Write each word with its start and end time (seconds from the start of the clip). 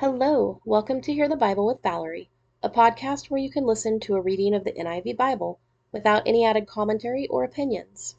Hello, 0.00 0.60
welcome 0.66 1.00
to 1.00 1.14
Hear 1.14 1.26
the 1.26 1.36
Bible 1.36 1.64
with 1.64 1.82
Valerie, 1.82 2.28
a 2.62 2.68
podcast 2.68 3.30
where 3.30 3.40
you 3.40 3.50
can 3.50 3.64
listen 3.64 3.98
to 4.00 4.14
a 4.14 4.20
reading 4.20 4.52
of 4.52 4.62
the 4.62 4.72
NIV 4.72 5.16
Bible 5.16 5.58
without 5.90 6.22
any 6.26 6.44
added 6.44 6.66
commentary 6.66 7.26
or 7.28 7.42
opinions. 7.42 8.14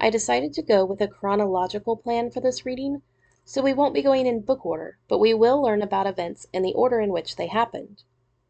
I 0.00 0.10
decided 0.10 0.52
to 0.54 0.62
go 0.62 0.84
with 0.84 1.00
a 1.00 1.06
chronological 1.06 1.96
plan 1.96 2.32
for 2.32 2.40
this 2.40 2.66
reading, 2.66 3.02
so 3.44 3.62
we 3.62 3.72
won't 3.72 3.94
be 3.94 4.02
going 4.02 4.26
in 4.26 4.40
book 4.40 4.66
order, 4.66 4.98
but 5.06 5.20
we 5.20 5.32
will 5.32 5.62
learn 5.62 5.82
about 5.82 6.08
events 6.08 6.48
in 6.52 6.64
the 6.64 6.74
order 6.74 6.98
in 6.98 7.12
which 7.12 7.36
they 7.36 7.46
happened. 7.46 8.02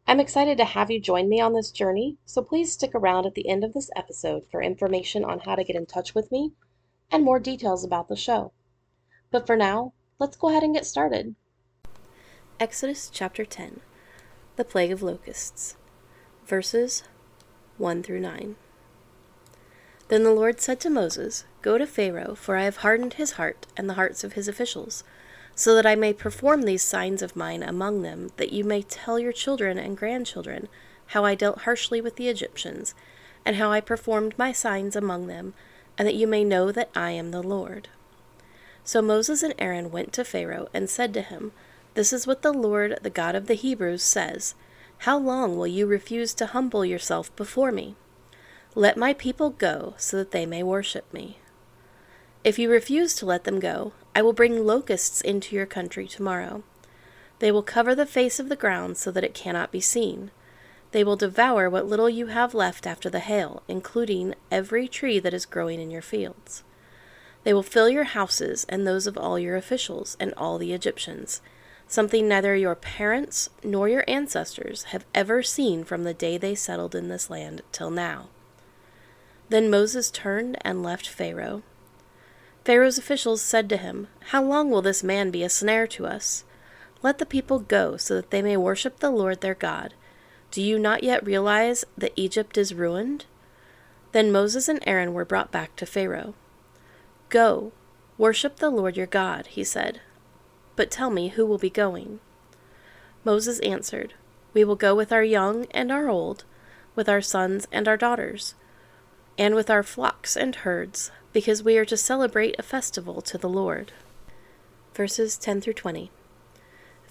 I'm 0.07 0.19
excited 0.19 0.57
to 0.57 0.65
have 0.65 0.89
you 0.89 0.99
join 0.99 1.29
me 1.29 1.39
on 1.39 1.53
this 1.53 1.69
journey, 1.69 2.17
so 2.25 2.41
please 2.41 2.73
stick 2.73 2.95
around 2.95 3.27
at 3.27 3.35
the 3.35 3.47
end 3.47 3.63
of 3.63 3.73
this 3.73 3.91
episode 3.95 4.47
for 4.49 4.63
information 4.63 5.23
on 5.23 5.41
how 5.41 5.53
to 5.53 5.63
get 5.63 5.75
in 5.75 5.85
touch 5.85 6.15
with 6.15 6.31
me 6.31 6.53
and 7.11 7.23
more 7.23 7.37
details 7.37 7.83
about 7.83 8.07
the 8.07 8.15
show. 8.15 8.53
But 9.29 9.45
for 9.45 9.55
now, 9.55 9.93
let's 10.17 10.35
go 10.35 10.49
ahead 10.49 10.63
and 10.63 10.73
get 10.73 10.87
started. 10.87 11.35
Exodus 12.59 13.09
chapter 13.09 13.45
10 13.45 13.79
The 14.57 14.65
Plague 14.65 14.91
of 14.91 15.01
Locusts, 15.01 15.77
verses 16.45 17.03
1 17.77 18.03
through 18.03 18.19
9. 18.19 18.57
Then 20.09 20.23
the 20.23 20.33
Lord 20.33 20.59
said 20.59 20.81
to 20.81 20.89
Moses, 20.89 21.45
Go 21.61 21.77
to 21.77 21.87
Pharaoh, 21.87 22.35
for 22.35 22.57
I 22.57 22.63
have 22.63 22.77
hardened 22.77 23.13
his 23.13 23.31
heart 23.31 23.65
and 23.77 23.89
the 23.89 23.93
hearts 23.93 24.25
of 24.25 24.33
his 24.33 24.49
officials, 24.49 25.05
so 25.55 25.73
that 25.73 25.85
I 25.85 25.95
may 25.95 26.11
perform 26.11 26.63
these 26.63 26.83
signs 26.83 27.21
of 27.21 27.33
mine 27.33 27.63
among 27.63 28.01
them, 28.01 28.31
that 28.35 28.51
you 28.51 28.65
may 28.65 28.81
tell 28.81 29.17
your 29.17 29.31
children 29.31 29.77
and 29.77 29.95
grandchildren 29.95 30.67
how 31.07 31.23
I 31.23 31.35
dealt 31.35 31.59
harshly 31.59 32.01
with 32.01 32.17
the 32.17 32.27
Egyptians, 32.27 32.93
and 33.45 33.55
how 33.55 33.71
I 33.71 33.79
performed 33.79 34.37
my 34.37 34.51
signs 34.51 34.97
among 34.97 35.27
them, 35.27 35.53
and 35.97 36.05
that 36.05 36.15
you 36.15 36.27
may 36.27 36.43
know 36.43 36.73
that 36.73 36.89
I 36.93 37.11
am 37.11 37.31
the 37.31 37.41
Lord. 37.41 37.87
So 38.83 39.01
Moses 39.01 39.43
and 39.43 39.53
Aaron 39.57 39.91
went 39.91 40.11
to 40.11 40.25
Pharaoh 40.25 40.67
and 40.73 40.89
said 40.89 41.13
to 41.13 41.21
him, 41.21 41.53
this 41.95 42.13
is 42.13 42.27
what 42.27 42.41
the 42.41 42.53
Lord, 42.53 42.99
the 43.01 43.09
God 43.09 43.35
of 43.35 43.47
the 43.47 43.55
Hebrews, 43.55 44.03
says 44.03 44.55
How 44.99 45.17
long 45.17 45.57
will 45.57 45.67
you 45.67 45.85
refuse 45.85 46.33
to 46.35 46.47
humble 46.47 46.85
yourself 46.85 47.35
before 47.35 47.71
me? 47.71 47.95
Let 48.75 48.97
my 48.97 49.13
people 49.13 49.49
go, 49.49 49.95
so 49.97 50.17
that 50.17 50.31
they 50.31 50.45
may 50.45 50.61
worship 50.63 51.11
me. 51.11 51.39
If 52.43 52.57
you 52.57 52.69
refuse 52.69 53.15
to 53.15 53.25
let 53.25 53.43
them 53.43 53.59
go, 53.59 53.93
I 54.15 54.21
will 54.21 54.33
bring 54.33 54.65
locusts 54.65 55.21
into 55.21 55.55
your 55.55 55.65
country 55.65 56.07
tomorrow. 56.07 56.63
They 57.39 57.51
will 57.51 57.63
cover 57.63 57.95
the 57.95 58.05
face 58.05 58.39
of 58.39 58.49
the 58.49 58.55
ground 58.55 58.97
so 58.97 59.11
that 59.11 59.23
it 59.23 59.33
cannot 59.33 59.71
be 59.71 59.81
seen. 59.81 60.31
They 60.91 61.03
will 61.03 61.15
devour 61.15 61.69
what 61.69 61.87
little 61.87 62.09
you 62.09 62.27
have 62.27 62.53
left 62.53 62.87
after 62.87 63.09
the 63.09 63.19
hail, 63.19 63.63
including 63.67 64.35
every 64.51 64.87
tree 64.87 65.19
that 65.19 65.33
is 65.33 65.45
growing 65.45 65.79
in 65.79 65.91
your 65.91 66.01
fields. 66.01 66.63
They 67.43 67.53
will 67.53 67.63
fill 67.63 67.89
your 67.89 68.05
houses 68.05 68.65
and 68.69 68.85
those 68.85 69.07
of 69.07 69.17
all 69.17 69.39
your 69.39 69.55
officials 69.55 70.17
and 70.19 70.33
all 70.35 70.57
the 70.57 70.73
Egyptians 70.73 71.41
something 71.89 72.27
neither 72.27 72.55
your 72.55 72.75
parents 72.75 73.49
nor 73.63 73.89
your 73.89 74.05
ancestors 74.07 74.83
have 74.83 75.05
ever 75.13 75.41
seen 75.41 75.83
from 75.83 76.03
the 76.03 76.13
day 76.13 76.37
they 76.37 76.53
settled 76.53 76.93
in 76.93 77.09
this 77.09 77.29
land 77.29 77.61
till 77.71 77.89
now. 77.89 78.27
Then 79.49 79.71
Moses 79.71 80.11
turned 80.11 80.57
and 80.61 80.83
left 80.83 81.07
Pharaoh. 81.07 81.63
Pharaoh's 82.63 82.99
officials 82.99 83.41
said 83.41 83.67
to 83.69 83.77
him, 83.77 84.07
How 84.27 84.43
long 84.43 84.69
will 84.69 84.83
this 84.83 85.03
man 85.03 85.31
be 85.31 85.43
a 85.43 85.49
snare 85.49 85.87
to 85.87 86.05
us? 86.05 86.43
Let 87.01 87.17
the 87.17 87.25
people 87.25 87.57
go 87.57 87.97
so 87.97 88.15
that 88.15 88.29
they 88.29 88.43
may 88.43 88.55
worship 88.55 88.99
the 88.99 89.09
Lord 89.09 89.41
their 89.41 89.55
God. 89.55 89.95
Do 90.51 90.61
you 90.61 90.77
not 90.77 91.03
yet 91.03 91.25
realize 91.25 91.85
that 91.97 92.13
Egypt 92.15 92.55
is 92.55 92.73
ruined? 92.73 93.25
Then 94.11 94.31
Moses 94.31 94.67
and 94.67 94.79
Aaron 94.85 95.13
were 95.13 95.25
brought 95.25 95.51
back 95.51 95.75
to 95.77 95.87
Pharaoh. 95.87 96.35
Go, 97.29 97.71
worship 98.17 98.57
the 98.57 98.69
Lord 98.69 98.95
your 98.95 99.07
God, 99.07 99.47
he 99.47 99.63
said. 99.63 100.01
But 100.79 100.91
tell 100.91 101.09
me, 101.09 101.27
who 101.27 101.45
will 101.45 101.57
be 101.57 101.69
going? 101.69 102.21
Moses 103.25 103.59
answered, 103.59 104.13
We 104.53 104.63
will 104.63 104.77
go 104.77 104.95
with 104.95 105.11
our 105.11 105.25
young 105.25 105.65
and 105.71 105.91
our 105.91 106.07
old, 106.07 106.45
with 106.95 107.09
our 107.09 107.19
sons 107.19 107.67
and 107.69 107.85
our 107.85 107.97
daughters, 107.97 108.55
and 109.37 109.55
with 109.55 109.69
our 109.69 109.83
flocks 109.83 110.37
and 110.37 110.55
herds, 110.55 111.11
because 111.33 111.61
we 111.61 111.77
are 111.77 111.83
to 111.83 111.97
celebrate 111.97 112.55
a 112.57 112.63
festival 112.63 113.21
to 113.23 113.37
the 113.37 113.49
Lord. 113.49 113.91
Verses 114.93 115.37
10 115.37 115.59
through 115.59 115.73
20. 115.73 116.11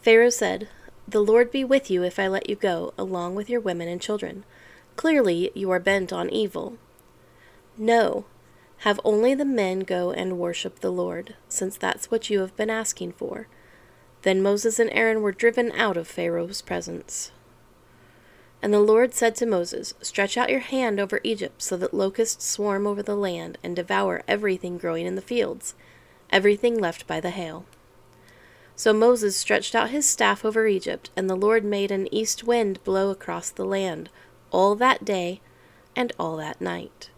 Pharaoh 0.01 0.31
said, 0.31 0.71
The 1.07 1.21
Lord 1.21 1.51
be 1.51 1.63
with 1.63 1.91
you 1.91 2.03
if 2.03 2.19
I 2.19 2.27
let 2.27 2.49
you 2.49 2.57
go, 2.57 2.95
along 2.97 3.35
with 3.35 3.51
your 3.51 3.61
women 3.61 3.87
and 3.87 4.01
children. 4.01 4.45
Clearly 4.97 5.51
you 5.55 5.71
are 5.73 5.79
bent 5.79 6.11
on 6.11 6.31
evil. 6.31 6.79
No, 7.77 8.25
have 8.79 8.99
only 9.05 9.35
the 9.35 9.45
men 9.45 9.81
go 9.81 10.11
and 10.11 10.39
worship 10.39 10.79
the 10.79 10.91
Lord, 10.91 11.35
since 11.51 11.77
that's 11.77 12.11
what 12.11 12.31
you 12.31 12.41
have 12.41 12.57
been 12.57 12.71
asking 12.71 13.13
for. 13.13 13.47
Then 14.23 14.43
Moses 14.43 14.79
and 14.79 14.91
Aaron 14.91 15.23
were 15.23 15.33
driven 15.33 15.73
out 15.73 15.97
of 15.97 16.09
Pharaoh's 16.09 16.63
presence. 16.63 17.31
And 18.61 18.75
the 18.75 18.81
Lord 18.81 19.15
said 19.15 19.37
to 19.37 19.47
Moses, 19.47 19.95
Stretch 20.03 20.37
out 20.37 20.51
your 20.51 20.61
hand 20.61 20.99
over 20.99 21.21
Egypt, 21.23 21.63
so 21.63 21.77
that 21.77 21.95
locusts 21.95 22.45
swarm 22.45 22.87
over 22.87 23.03
the 23.03 23.17
land 23.17 23.57
and 23.63 23.77
devour 23.77 24.23
everything 24.27 24.79
growing 24.79 25.07
in 25.07 25.15
the 25.15 25.23
fields, 25.23 25.75
everything 26.31 26.77
left 26.77 27.07
by 27.07 27.21
the 27.21 27.31
hail. 27.31 27.65
So 28.75 28.93
Moses 28.93 29.37
stretched 29.37 29.75
out 29.75 29.91
his 29.91 30.09
staff 30.09 30.45
over 30.45 30.67
Egypt, 30.67 31.11
and 31.17 31.31
the 31.31 31.37
Lord 31.37 31.65
made 31.65 31.91
an 31.91 32.13
east 32.13 32.45
wind 32.45 32.83
blow 32.85 33.11
across 33.11 33.51
the 33.51 33.65
land, 33.65 34.09
all 34.51 34.75
that 34.77 35.05
day 35.05 35.41
and 35.95 36.13
all 36.19 36.37
that 36.37 36.61
night. 36.61 37.11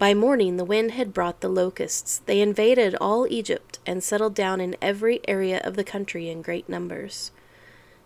By 0.00 0.14
morning 0.14 0.56
the 0.56 0.64
wind 0.64 0.92
had 0.92 1.12
brought 1.12 1.42
the 1.42 1.50
locusts. 1.50 2.22
They 2.24 2.40
invaded 2.40 2.94
all 3.02 3.30
Egypt 3.30 3.80
and 3.84 4.02
settled 4.02 4.34
down 4.34 4.58
in 4.58 4.74
every 4.80 5.20
area 5.28 5.60
of 5.62 5.76
the 5.76 5.84
country 5.84 6.30
in 6.30 6.40
great 6.40 6.70
numbers. 6.70 7.32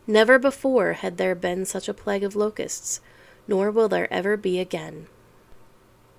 Never 0.05 0.41
before 0.41 0.94
had 0.94 1.19
there 1.19 1.37
been 1.37 1.65
such 1.65 1.88
a 1.88 1.94
plague 1.94 2.25
of 2.25 2.34
locusts, 2.34 3.00
nor 3.47 3.71
will 3.71 3.88
there 3.88 4.12
ever 4.12 4.37
be 4.37 4.59
again. 4.59 5.06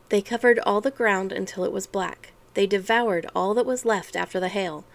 They 0.07 0.21
covered 0.21 0.59
all 0.59 0.79
the 0.79 0.91
ground 0.91 1.33
until 1.33 1.65
it 1.65 1.73
was 1.73 1.87
black. 1.87 2.31
They 2.53 2.65
devoured 2.65 3.29
all 3.35 3.53
that 3.55 3.65
was 3.65 3.83
left 3.83 4.15
after 4.15 4.39
the 4.39 4.47
hail, 4.47 4.85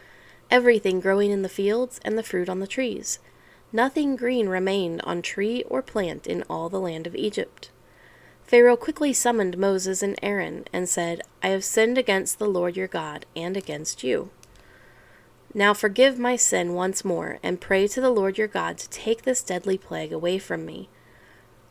everything 0.51 0.99
growing 0.99 1.31
in 1.31 1.43
the 1.43 1.51
fields 1.51 2.01
and 2.07 2.17
the 2.17 2.23
fruit 2.23 2.49
on 2.49 2.61
the 2.61 2.67
trees. 2.67 3.19
Nothing 3.71 4.17
green 4.17 4.49
remained 4.49 5.03
on 5.03 5.21
tree 5.21 5.63
or 5.69 5.83
plant 5.83 6.27
in 6.27 6.43
all 6.49 6.71
the 6.71 6.81
land 6.81 7.07
of 7.07 7.15
Egypt. 7.15 7.70
Pharaoh 8.51 8.77
quickly 8.77 9.13
summoned 9.13 9.57
Moses 9.57 10.03
and 10.03 10.19
Aaron 10.25 10.65
and 10.73 10.89
said, 10.89 11.23
I 11.41 11.51
have 11.51 11.63
sinned 11.63 11.97
against 11.97 12.41
the 12.41 12.49
Lord 12.49 12.77
your 12.77 12.89
God 12.89 13.25
and 13.37 13.57
against 13.57 14.03
you. 14.03 14.31
Now 15.55 15.73
forgive 15.73 16.19
my 16.19 16.35
sin 16.35 16.75
once 16.75 17.05
more, 17.05 17.39
and 17.45 17.61
pray 17.61 17.87
to 17.87 18.01
the 18.01 18.11
Lord 18.11 18.39
your 18.39 18.49
God 18.49 18.77
to 18.79 18.91
take 18.91 19.23
this 19.23 19.45
deadly 19.45 19.79
plague 19.79 20.13
away 20.13 20.41
from 20.41 20.67
me. 20.67 20.89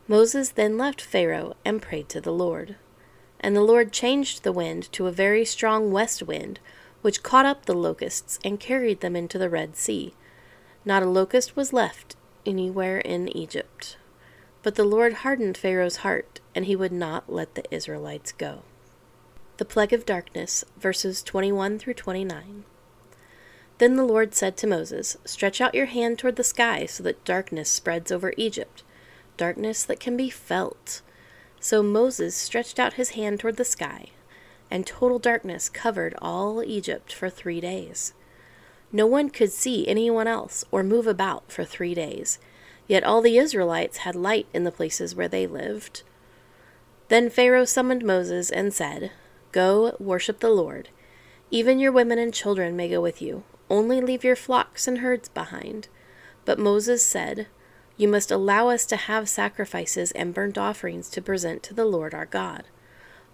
Moses 0.07 0.51
then 0.51 0.77
left 0.77 1.01
Pharaoh 1.01 1.57
and 1.65 1.81
prayed 1.81 2.07
to 2.07 2.21
the 2.21 2.31
Lord. 2.31 2.77
And 3.41 3.57
the 3.57 3.61
Lord 3.61 3.91
changed 3.91 4.43
the 4.43 4.53
wind 4.53 4.89
to 4.93 5.07
a 5.07 5.11
very 5.11 5.43
strong 5.43 5.91
west 5.91 6.23
wind, 6.23 6.61
which 7.01 7.23
caught 7.23 7.45
up 7.45 7.65
the 7.65 7.73
locusts 7.73 8.39
and 8.45 8.57
carried 8.57 9.01
them 9.01 9.17
into 9.17 9.37
the 9.37 9.49
Red 9.49 9.75
Sea. 9.75 10.13
Not 10.85 11.03
a 11.03 11.09
locust 11.09 11.57
was 11.57 11.73
left 11.73 12.15
anywhere 12.45 12.99
in 12.99 13.27
Egypt. 13.35 13.97
But 14.61 14.75
the 14.75 14.83
Lord 14.83 15.13
hardened 15.13 15.57
Pharaoh's 15.57 15.97
heart, 15.97 16.41
and 16.53 16.65
he 16.65 16.75
would 16.75 16.91
not 16.91 17.31
let 17.31 17.55
the 17.55 17.63
Israelites 17.73 18.33
go. 18.33 18.63
The 19.57 19.65
Plague 19.65 19.93
of 19.93 20.05
Darkness, 20.05 20.65
verses 20.77 21.23
21 21.23 21.79
through 21.79 21.93
29. 21.93 22.65
Then 23.77 23.95
the 23.95 24.03
Lord 24.03 24.35
said 24.35 24.57
to 24.57 24.67
Moses, 24.67 25.15
Stretch 25.23 25.61
out 25.61 25.75
your 25.75 25.85
hand 25.85 26.19
toward 26.19 26.35
the 26.35 26.43
sky 26.43 26.85
so 26.85 27.01
that 27.03 27.23
darkness 27.23 27.69
spreads 27.69 28.11
over 28.11 28.33
Egypt, 28.35 28.83
darkness 29.37 29.85
that 29.85 30.01
can 30.01 30.17
be 30.17 30.29
felt. 30.29 31.01
So 31.61 31.81
Moses 31.81 32.35
stretched 32.35 32.79
out 32.79 32.93
his 32.93 33.11
hand 33.11 33.39
toward 33.39 33.55
the 33.55 33.63
sky, 33.63 34.07
and 34.69 34.85
total 34.85 35.19
darkness 35.19 35.69
covered 35.69 36.15
all 36.21 36.61
Egypt 36.61 37.13
for 37.13 37.29
three 37.29 37.61
days. 37.61 38.13
No 38.91 39.07
one 39.07 39.29
could 39.29 39.53
see 39.53 39.87
anyone 39.87 40.27
else 40.27 40.65
or 40.71 40.83
move 40.83 41.07
about 41.07 41.49
for 41.49 41.63
three 41.63 41.93
days 41.93 42.39
Yet 42.89 43.03
all 43.03 43.21
the 43.21 43.37
Israelites 43.37 43.99
had 43.99 44.15
light 44.15 44.47
in 44.51 44.63
the 44.63 44.71
places 44.71 45.13
where 45.13 45.27
they 45.27 45.45
lived. 45.45 46.01
Then 47.07 47.29
Pharaoh 47.29 47.63
summoned 47.63 48.03
Moses 48.03 48.49
and 48.49 48.73
said, 48.73 49.11
Go 49.51 49.95
worship 49.99 50.39
the 50.39 50.49
Lord. 50.49 50.89
Even 51.51 51.77
your 51.77 51.91
women 51.91 52.17
and 52.17 52.33
children 52.33 52.75
may 52.75 52.89
go 52.89 52.99
with 52.99 53.21
you. 53.21 53.43
Only 53.69 54.01
leave 54.01 54.23
your 54.23 54.35
flocks 54.35 54.87
and 54.87 54.97
herds 54.97 55.29
behind. 55.29 55.87
But 56.45 56.57
Moses 56.57 57.05
said, 57.05 57.45
You 57.95 58.07
must 58.07 58.31
allow 58.31 58.69
us 58.69 58.87
to 58.87 58.95
have 58.95 59.29
sacrifices 59.29 60.11
and 60.13 60.33
burnt 60.33 60.57
offerings 60.57 61.09
to 61.11 61.21
present 61.21 61.61
to 61.63 61.75
the 61.75 61.85
Lord 61.85 62.15
our 62.15 62.25
God. 62.25 62.63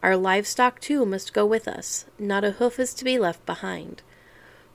Our 0.04 0.18
livestock 0.18 0.82
too 0.82 1.06
must 1.06 1.34
go 1.34 1.46
with 1.46 1.66
us. 1.66 2.06
Not 2.20 2.44
a 2.44 2.52
hoof 2.52 2.78
is 2.78 2.94
to 2.96 3.06
be 3.06 3.18
left 3.18 3.46
behind. 3.46 4.02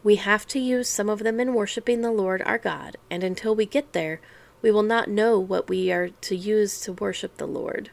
We 0.03 0.17
have 0.17 0.47
to 0.49 0.59
use 0.59 0.89
some 0.89 1.11
of 1.11 1.19
them 1.19 1.39
in 1.39 1.53
worshiping 1.53 2.01
the 2.01 2.11
Lord 2.11 2.41
our 2.47 2.57
God, 2.57 2.97
and 3.11 3.23
until 3.23 3.55
we 3.55 3.67
get 3.67 3.93
there, 3.93 4.23
we 4.63 4.71
will 4.71 4.83
not 4.83 5.09
know 5.09 5.39
what 5.39 5.69
we 5.69 5.91
are 5.91 6.09
to 6.09 6.37
use 6.37 6.81
to 6.81 6.93
worship 6.93 7.37
the 7.37 7.47
Lord. 7.47 7.91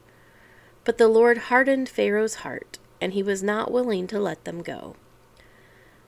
But 0.83 0.97
the 0.97 1.07
Lord 1.07 1.37
hardened 1.37 1.89
Pharaoh's 1.89 2.35
heart, 2.35 2.79
and 2.99 3.13
he 3.13 3.23
was 3.23 3.43
not 3.43 3.71
willing 3.71 4.07
to 4.07 4.19
let 4.19 4.43
them 4.43 4.61
go. 4.61 4.95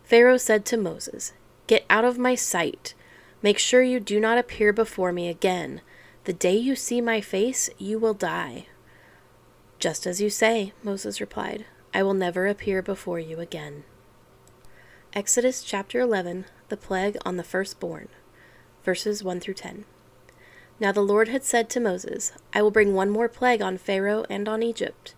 Pharaoh 0.03 0.37
said 0.37 0.65
to 0.65 0.77
Moses, 0.77 1.33
Get 1.67 1.85
out 1.89 2.05
of 2.05 2.17
my 2.17 2.35
sight, 2.35 2.93
Make 3.41 3.57
sure 3.57 3.81
you 3.81 3.99
do 3.99 4.19
not 4.19 4.37
appear 4.37 4.73
before 4.73 5.13
me 5.13 5.29
again. 5.29 5.81
The 6.25 6.33
day 6.33 6.55
you 6.55 6.75
see 6.75 6.99
my 6.99 7.21
face, 7.21 7.69
you 7.77 7.97
will 7.97 8.13
die. 8.13 8.67
Just 9.79 10.05
as 10.05 10.19
you 10.19 10.29
say, 10.29 10.73
Moses 10.83 11.21
replied, 11.21 11.65
I 11.93 12.03
will 12.03 12.13
never 12.13 12.47
appear 12.47 12.81
before 12.81 13.19
you 13.19 13.39
again. 13.39 13.85
Exodus 15.13 15.63
chapter 15.63 16.01
11 16.01 16.45
The 16.67 16.77
Plague 16.77 17.17
on 17.25 17.37
the 17.37 17.43
Firstborn, 17.43 18.09
verses 18.83 19.23
1 19.23 19.39
through 19.39 19.53
10. 19.53 19.85
Now 20.79 20.91
the 20.93 21.01
Lord 21.01 21.27
had 21.27 21.43
said 21.43 21.69
to 21.71 21.79
Moses, 21.79 22.31
I 22.53 22.61
will 22.61 22.71
bring 22.71 22.93
one 22.93 23.09
more 23.09 23.27
plague 23.27 23.61
on 23.61 23.77
Pharaoh 23.77 24.25
and 24.29 24.47
on 24.47 24.63
Egypt. 24.63 25.13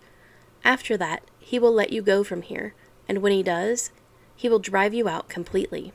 After 0.64 0.96
that, 0.96 1.22
he 1.38 1.58
will 1.58 1.72
let 1.72 1.92
you 1.92 2.02
go 2.02 2.24
from 2.24 2.42
here, 2.42 2.74
and 3.08 3.22
when 3.22 3.32
he 3.32 3.42
does, 3.42 3.92
he 4.34 4.48
will 4.48 4.58
drive 4.58 4.92
you 4.92 5.08
out 5.08 5.28
completely. 5.28 5.92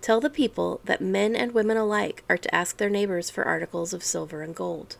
Tell 0.00 0.20
the 0.20 0.30
people 0.30 0.80
that 0.84 1.00
men 1.00 1.34
and 1.34 1.52
women 1.52 1.76
alike 1.76 2.22
are 2.28 2.36
to 2.36 2.54
ask 2.54 2.76
their 2.76 2.90
neighbors 2.90 3.30
for 3.30 3.44
articles 3.44 3.92
of 3.92 4.04
silver 4.04 4.42
and 4.42 4.54
gold. 4.54 4.96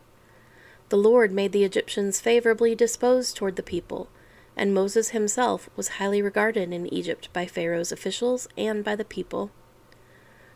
The 0.89 0.97
Lord 0.97 1.31
made 1.31 1.53
the 1.53 1.65
Egyptians 1.65 2.21
favorably 2.21 2.75
disposed 2.75 3.37
toward 3.37 3.57
the 3.57 3.63
people, 3.63 4.09
and 4.57 4.73
Moses 4.73 5.11
himself 5.11 5.69
was 5.77 5.89
highly 5.89 6.23
regarded 6.23 6.73
in 6.73 6.93
Egypt 6.93 7.29
by 7.33 7.47
Pharaoh's 7.47 7.93
officials 7.93 8.49
and 8.57 8.83
by 8.83 8.97
the 8.97 9.05
people. 9.05 9.51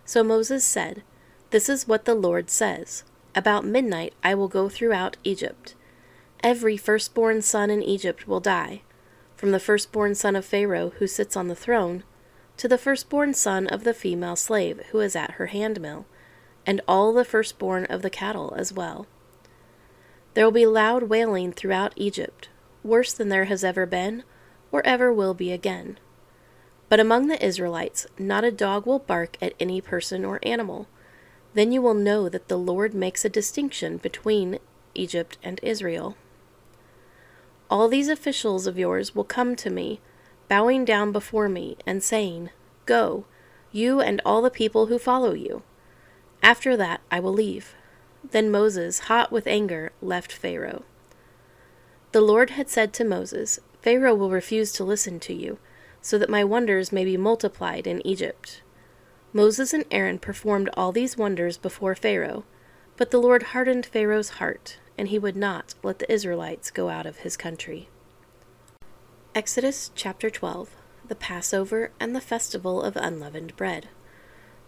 So 0.04 0.24
Moses 0.24 0.64
said, 0.64 1.02
this 1.52 1.68
is 1.68 1.86
what 1.86 2.06
the 2.06 2.14
Lord 2.14 2.48
says 2.48 3.04
About 3.34 3.66
midnight 3.66 4.14
I 4.24 4.34
will 4.34 4.48
go 4.48 4.70
throughout 4.70 5.18
Egypt. 5.22 5.74
Every 6.42 6.78
firstborn 6.78 7.42
son 7.42 7.70
in 7.70 7.82
Egypt 7.82 8.26
will 8.26 8.40
die, 8.40 8.80
from 9.36 9.50
the 9.50 9.60
firstborn 9.60 10.14
son 10.14 10.34
of 10.34 10.46
Pharaoh 10.46 10.92
who 10.98 11.06
sits 11.06 11.36
on 11.36 11.48
the 11.48 11.54
throne, 11.54 12.04
to 12.56 12.68
the 12.68 12.78
firstborn 12.78 13.34
son 13.34 13.66
of 13.66 13.84
the 13.84 13.92
female 13.92 14.34
slave 14.34 14.80
who 14.92 15.00
is 15.00 15.14
at 15.14 15.32
her 15.32 15.48
handmill, 15.48 16.06
and 16.64 16.80
all 16.88 17.12
the 17.12 17.24
firstborn 17.24 17.84
of 17.84 18.00
the 18.00 18.10
cattle 18.10 18.54
as 18.56 18.72
well. 18.72 19.06
There 20.32 20.46
will 20.46 20.52
be 20.52 20.64
loud 20.64 21.04
wailing 21.04 21.52
throughout 21.52 21.92
Egypt, 21.96 22.48
worse 22.82 23.12
than 23.12 23.28
there 23.28 23.44
has 23.44 23.62
ever 23.62 23.84
been, 23.84 24.24
or 24.70 24.80
ever 24.86 25.12
will 25.12 25.34
be 25.34 25.52
again. 25.52 25.98
But 26.88 26.98
among 26.98 27.28
the 27.28 27.44
Israelites, 27.44 28.06
not 28.18 28.42
a 28.42 28.50
dog 28.50 28.86
will 28.86 29.00
bark 29.00 29.36
at 29.42 29.52
any 29.60 29.82
person 29.82 30.24
or 30.24 30.40
animal 30.42 30.88
then 31.54 31.72
you 31.72 31.82
will 31.82 31.94
know 31.94 32.28
that 32.28 32.48
the 32.48 32.58
Lord 32.58 32.94
makes 32.94 33.24
a 33.24 33.30
distinction 33.30 33.98
between 33.98 34.58
Egypt 34.94 35.38
and 35.42 35.60
Israel. 35.62 36.16
All 37.70 37.88
these 37.88 38.08
officials 38.08 38.66
of 38.66 38.78
yours 38.78 39.14
will 39.14 39.24
come 39.24 39.56
to 39.56 39.70
me, 39.70 40.00
bowing 40.48 40.84
down 40.84 41.12
before 41.12 41.48
me, 41.48 41.76
and 41.86 42.02
saying, 42.02 42.50
Go, 42.86 43.24
you 43.70 44.00
and 44.00 44.20
all 44.24 44.42
the 44.42 44.50
people 44.50 44.86
who 44.86 44.98
follow 44.98 45.32
you. 45.32 45.62
After 46.42 46.76
that 46.76 47.00
I 47.10 47.20
will 47.20 47.32
leave. 47.32 47.74
Then 48.30 48.50
Moses, 48.50 49.00
hot 49.00 49.32
with 49.32 49.46
anger, 49.46 49.92
left 50.00 50.32
Pharaoh. 50.32 50.84
The 52.12 52.20
Lord 52.20 52.50
had 52.50 52.68
said 52.68 52.92
to 52.94 53.04
Moses, 53.04 53.58
Pharaoh 53.80 54.14
will 54.14 54.30
refuse 54.30 54.72
to 54.72 54.84
listen 54.84 55.18
to 55.20 55.34
you, 55.34 55.58
so 56.00 56.18
that 56.18 56.30
my 56.30 56.44
wonders 56.44 56.92
may 56.92 57.04
be 57.04 57.16
multiplied 57.16 57.86
in 57.86 58.06
Egypt. 58.06 58.61
Moses 59.34 59.72
and 59.72 59.86
Aaron 59.90 60.18
performed 60.18 60.68
all 60.74 60.92
these 60.92 61.16
wonders 61.16 61.56
before 61.56 61.94
Pharaoh, 61.94 62.44
but 62.98 63.10
the 63.10 63.20
Lord 63.20 63.42
hardened 63.44 63.86
Pharaoh's 63.86 64.30
heart, 64.30 64.78
and 64.98 65.08
he 65.08 65.18
would 65.18 65.36
not 65.36 65.74
let 65.82 65.98
the 65.98 66.12
Israelites 66.12 66.70
go 66.70 66.90
out 66.90 67.06
of 67.06 67.18
his 67.18 67.38
country. 67.38 67.88
Exodus 69.34 69.90
chapter 69.94 70.28
12 70.28 70.76
The 71.08 71.14
Passover 71.14 71.92
and 71.98 72.14
the 72.14 72.20
Festival 72.20 72.82
of 72.82 72.94
Unleavened 72.96 73.56
Bread. 73.56 73.88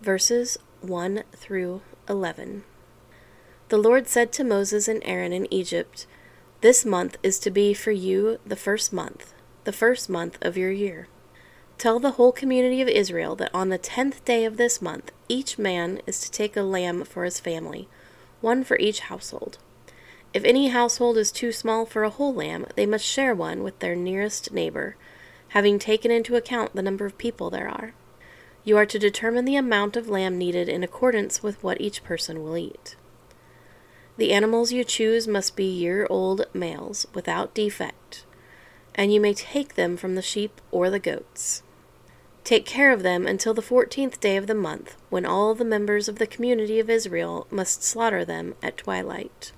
Verses 0.01 0.57
1 0.81 1.25
through 1.37 1.83
11. 2.09 2.65
The 3.69 3.77
Lord 3.77 4.09
said 4.09 4.33
to 4.33 4.45
Moses 4.45 4.89
and 4.89 5.03
Aaron 5.05 5.35
in 5.35 5.53
Egypt, 5.53 6.07
This 6.63 6.87
month 6.87 7.19
is 7.23 7.39
to 7.41 7.51
be 7.51 7.75
for 7.75 7.91
you 7.91 8.39
the 8.47 8.57
first 8.57 8.95
month, 8.95 9.35
the 9.65 9.73
first 9.73 10.09
month 10.09 10.39
of 10.41 10.57
your 10.57 10.71
year. 10.71 11.09
Tell 11.79 11.99
the 11.99 12.13
whole 12.13 12.33
community 12.33 12.81
of 12.81 12.89
Israel 12.89 13.37
that 13.37 13.55
on 13.55 13.69
the 13.69 13.79
tenth 13.79 14.25
day 14.25 14.45
of 14.45 14.57
this 14.57 14.81
month 14.81 15.13
each 15.29 15.59
man 15.59 16.01
is 16.07 16.21
to 16.21 16.31
take 16.31 16.57
a 16.57 16.63
lamb 16.63 17.05
for 17.05 17.25
his 17.25 17.41
family, 17.41 17.89
one 18.41 18.65
for 18.65 18.79
each 18.79 19.01
household. 19.01 19.59
If 20.33 20.45
any 20.45 20.69
household 20.69 21.19
is 21.19 21.31
too 21.31 21.53
small 21.53 21.85
for 21.85 22.03
a 22.03 22.11
whole 22.11 22.33
lamb, 22.33 22.67
they 22.75 22.87
must 22.87 23.05
share 23.05 23.35
one 23.35 23.63
with 23.63 23.79
their 23.81 23.95
nearest 23.95 24.53
neighbor, 24.53 24.97
having 25.49 25.79
taken 25.79 26.11
into 26.11 26.37
account 26.37 26.75
the 26.75 26.83
number 26.83 27.05
of 27.05 27.19
people 27.19 27.51
there 27.51 27.69
are. 27.69 27.93
You 28.65 28.79
are 28.79 28.87
to 28.87 28.99
determine 28.99 29.45
the 29.45 29.57
amount 29.57 29.95
of 29.95 30.09
lamb 30.09 30.39
needed 30.39 30.71
in 30.71 30.83
accordance 30.83 31.43
with 31.43 31.63
what 31.63 31.81
each 31.81 32.03
person 32.03 32.43
will 32.43 32.57
eat. 32.57 32.97
The 34.17 34.33
animals 34.33 34.73
you 34.73 34.85
choose 34.85 35.29
must 35.29 35.55
be 35.55 35.65
year 35.65 36.07
old 36.09 36.47
males, 36.55 37.07
without 37.13 37.53
defect, 37.53 38.25
and 38.95 39.13
you 39.13 39.21
may 39.21 39.35
take 39.35 39.75
them 39.75 39.97
from 39.97 40.15
the 40.15 40.23
sheep 40.23 40.61
or 40.71 40.89
the 40.89 41.01
goats. 41.01 41.64
Take 42.45 42.67
care 42.67 42.93
of 42.93 43.03
them 43.03 43.27
until 43.27 43.55
the 43.55 43.63
fourteenth 43.63 44.21
day 44.21 44.37
of 44.37 44.47
the 44.47 44.55
month, 44.55 44.97
when 45.09 45.25
all 45.25 45.55
the 45.55 45.65
members 45.65 46.09
of 46.09 46.19
the 46.19 46.27
community 46.27 46.79
of 46.79 46.91
Israel 46.91 47.47
must 47.51 47.83
slaughter 47.83 48.23
them 48.23 48.55
at 48.63 48.77
twilight. 48.77 49.53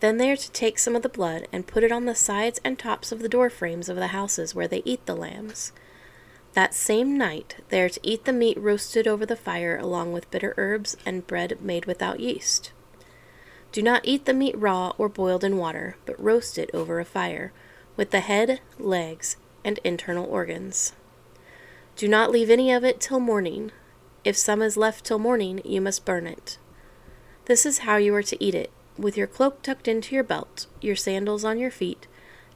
Then 0.00 0.16
they 0.16 0.30
are 0.30 0.36
to 0.36 0.50
take 0.52 0.78
some 0.78 0.96
of 0.96 1.02
the 1.02 1.10
blood 1.10 1.46
and 1.52 1.66
put 1.66 1.84
it 1.84 1.92
on 1.92 2.06
the 2.06 2.14
sides 2.14 2.58
and 2.64 2.78
tops 2.78 3.12
of 3.12 3.20
the 3.20 3.28
door 3.28 3.50
frames 3.50 3.90
of 3.90 3.96
the 3.96 4.08
houses 4.08 4.54
where 4.54 4.66
they 4.66 4.80
eat 4.86 5.04
the 5.04 5.14
lambs. 5.14 5.72
That 6.54 6.72
same 6.72 7.18
night 7.18 7.56
they 7.68 7.82
are 7.82 7.90
to 7.90 8.00
eat 8.02 8.24
the 8.24 8.32
meat 8.32 8.58
roasted 8.58 9.06
over 9.06 9.26
the 9.26 9.36
fire 9.36 9.76
along 9.76 10.14
with 10.14 10.30
bitter 10.30 10.54
herbs 10.56 10.96
and 11.04 11.26
bread 11.26 11.60
made 11.60 11.84
without 11.84 12.20
yeast. 12.20 12.72
Do 13.70 13.82
not 13.82 14.00
eat 14.04 14.24
the 14.24 14.32
meat 14.32 14.56
raw 14.58 14.94
or 14.96 15.10
boiled 15.10 15.44
in 15.44 15.58
water, 15.58 15.96
but 16.06 16.18
roast 16.18 16.56
it 16.56 16.70
over 16.72 16.98
a 16.98 17.04
fire, 17.04 17.52
with 17.96 18.10
the 18.10 18.20
head, 18.20 18.60
legs, 18.78 19.36
and 19.62 19.78
internal 19.84 20.24
organs. 20.24 20.94
Do 22.00 22.08
not 22.08 22.30
leave 22.30 22.48
any 22.48 22.72
of 22.72 22.82
it 22.82 22.98
till 22.98 23.20
morning. 23.20 23.72
If 24.24 24.34
some 24.34 24.62
is 24.62 24.78
left 24.78 25.04
till 25.04 25.18
morning, 25.18 25.60
you 25.66 25.82
must 25.82 26.06
burn 26.06 26.26
it. 26.26 26.56
This 27.44 27.66
is 27.66 27.80
how 27.80 27.98
you 27.98 28.14
are 28.14 28.22
to 28.22 28.42
eat 28.42 28.54
it, 28.54 28.70
with 28.96 29.18
your 29.18 29.26
cloak 29.26 29.60
tucked 29.60 29.86
into 29.86 30.14
your 30.14 30.24
belt, 30.24 30.66
your 30.80 30.96
sandals 30.96 31.44
on 31.44 31.58
your 31.58 31.70
feet, 31.70 32.06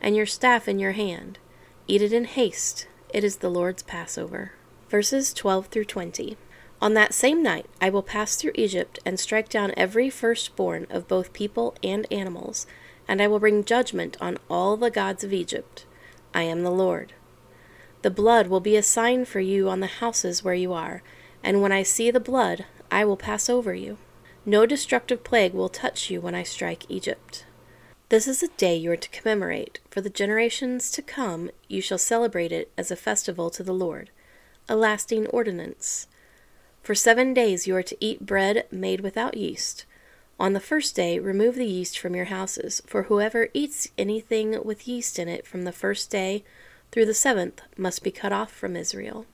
and 0.00 0.17
your 0.17 0.25
staff 0.25 0.67
in 0.67 0.79
your 0.79 0.93
hand. 0.93 1.38
Eat 1.87 2.00
it 2.00 2.11
in 2.11 2.25
haste. 2.25 2.88
It 3.11 3.23
is 3.23 3.37
the 3.37 3.50
Lord's 3.50 3.82
Passover. 3.82 4.52
Verses 4.88 5.35
12 5.35 5.67
through 5.67 5.85
20. 5.85 6.38
On 6.81 6.94
that 6.94 7.12
same 7.12 7.43
night 7.43 7.67
I 7.82 7.91
will 7.91 8.02
pass 8.02 8.37
through 8.37 8.52
Egypt 8.55 8.99
and 9.05 9.20
strike 9.20 9.50
down 9.50 9.75
every 9.76 10.08
firstborn 10.08 10.87
of 10.88 11.06
both 11.06 11.34
people 11.34 11.74
and 11.82 12.10
animals, 12.10 12.67
and 13.06 13.20
I 13.20 13.27
will 13.27 13.41
bring 13.41 13.63
judgment 13.63 14.17
on 14.22 14.39
all 14.48 14.79
the 14.79 14.91
gods 14.91 15.22
of 15.22 15.34
Egypt. 15.34 15.84
I 16.32 16.44
am 16.44 16.63
the 16.63 16.70
Lord. 16.70 17.13
The 18.05 18.11
blood 18.11 18.49
will 18.49 18.61
be 18.61 18.77
a 18.77 18.82
sign 18.82 19.25
for 19.25 19.41
you 19.41 19.70
on 19.70 19.81
the 19.81 19.87
houses 19.87 20.44
where 20.44 20.53
you 20.53 20.75
are, 20.75 21.03
and 21.43 21.63
when 21.63 21.73
I 21.73 21.82
see 21.82 22.11
the 22.11 22.20
blood, 22.20 22.67
I 22.91 23.03
will 23.06 23.17
pass 23.17 23.49
over 23.49 23.75
you. 23.75 23.96
No 24.44 24.67
destructive 24.67 25.25
plague 25.25 25.55
will 25.55 25.70
touch 25.70 26.11
you 26.11 26.20
when 26.20 26.34
I 26.34 26.43
strike 26.43 26.84
Egypt. 26.91 27.46
This 28.11 28.29
is 28.29 28.43
a 28.43 28.49
day 28.49 28.77
you 28.77 28.93
are 28.93 28.96
to 28.99 29.08
commemorate. 29.08 29.81
For 29.89 30.03
the 30.03 30.11
generations 30.11 30.91
to 30.91 31.01
come, 31.01 31.51
you 31.67 31.81
shall 31.81 31.96
celebrate 31.96 32.53
it 32.53 32.70
as 32.77 32.91
a 32.91 32.94
festival 32.94 33.49
to 33.49 33.63
the 33.63 33.73
Lord, 33.73 34.11
a 34.69 34.77
lasting 34.77 35.27
ordinance. 35.29 36.06
For 36.82 36.94
seven 36.94 37.32
days 37.32 37.67
you 37.67 37.75
are 37.75 37.82
to 37.82 37.96
eat 38.05 38.27
bread 38.27 38.67
made 38.70 39.01
without 39.01 39.34
yeast. 39.34 39.87
On 40.39 40.53
the 40.53 40.61
first 40.61 40.94
day, 40.94 41.19
remove 41.19 41.55
the 41.55 41.65
yeast 41.65 41.99
from 41.99 42.15
your 42.15 42.27
houses, 42.27 42.82
for 42.84 43.05
whoever 43.05 43.49
eats 43.55 43.89
anything 43.96 44.63
with 44.63 44.87
yeast 44.87 45.19
in 45.19 45.27
it 45.27 45.46
from 45.46 45.65
the 45.65 45.73
first 45.73 46.11
day 46.11 46.44
through 46.94 47.05
the 47.05 47.13
seventh 47.13 47.60
must 47.77 48.05
be 48.05 48.13
cut 48.13 48.31
off 48.31 48.53
from 48.53 48.77
Israel. 48.77 49.27